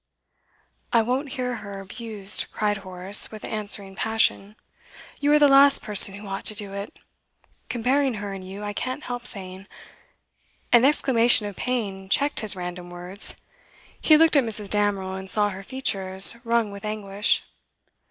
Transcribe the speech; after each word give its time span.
'I 0.93 1.03
won't 1.03 1.33
hear 1.33 1.57
her 1.57 1.79
abused,' 1.79 2.47
cried 2.51 2.77
Horace, 2.77 3.29
with 3.29 3.45
answering 3.45 3.93
passion. 3.95 4.55
'You 5.19 5.31
are 5.31 5.37
the 5.37 5.47
last 5.47 5.83
person 5.83 6.15
who 6.15 6.25
ought 6.25 6.43
to 6.45 6.55
do 6.55 6.73
it. 6.73 6.97
Comparing 7.69 8.15
her 8.15 8.33
and 8.33 8.43
you, 8.43 8.63
I 8.63 8.73
can't 8.73 9.03
help 9.03 9.27
saying' 9.27 9.67
An 10.73 10.85
exclamation 10.85 11.45
of 11.45 11.55
pain 11.55 12.09
checked 12.09 12.39
his 12.39 12.55
random 12.55 12.89
words; 12.89 13.35
he 14.01 14.17
looked 14.17 14.35
at 14.35 14.43
Mrs. 14.43 14.71
Damerel, 14.71 15.13
and 15.13 15.29
saw 15.29 15.49
her 15.49 15.61
features 15.61 16.35
wrung 16.43 16.71
with 16.71 16.83
anguish. 16.83 17.43